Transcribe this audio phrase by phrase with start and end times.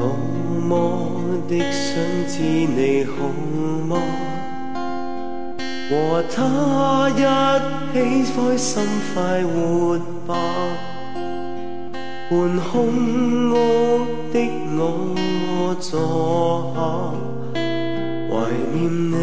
[0.00, 1.08] 默默
[1.48, 3.28] 的想知你好
[3.86, 4.02] 吗？
[5.92, 7.22] 和他一
[7.92, 7.94] 起
[8.32, 8.72] 开心
[9.12, 10.32] 快活吧，
[12.30, 12.32] 半
[12.72, 13.52] 空屋
[14.32, 14.36] 的
[14.78, 15.92] 我坐
[16.74, 16.78] 下，
[18.32, 18.34] 怀
[18.72, 19.20] 念你。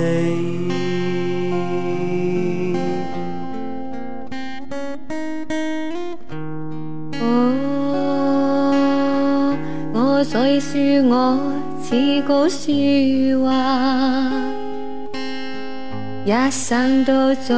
[7.20, 7.24] 我
[9.96, 10.70] 我在说，
[11.10, 11.14] 我
[11.82, 11.92] 似
[12.28, 12.66] 个说
[13.44, 13.48] 话。
[16.30, 17.56] 一生都在